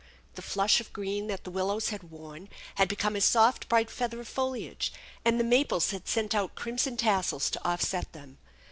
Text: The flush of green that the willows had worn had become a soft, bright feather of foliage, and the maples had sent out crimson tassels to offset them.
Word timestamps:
The 0.33 0.41
flush 0.41 0.81
of 0.81 0.91
green 0.93 1.27
that 1.27 1.43
the 1.43 1.51
willows 1.51 1.89
had 1.89 2.09
worn 2.09 2.49
had 2.73 2.87
become 2.89 3.15
a 3.15 3.21
soft, 3.21 3.69
bright 3.69 3.91
feather 3.91 4.19
of 4.19 4.27
foliage, 4.27 4.91
and 5.23 5.39
the 5.39 5.43
maples 5.43 5.91
had 5.91 6.07
sent 6.07 6.33
out 6.33 6.55
crimson 6.55 6.97
tassels 6.97 7.51
to 7.51 7.63
offset 7.63 8.11
them. 8.11 8.39